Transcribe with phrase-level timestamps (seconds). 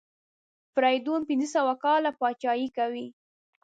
[0.73, 3.07] فریدون پنځه سوه کاله پاچهي کوي.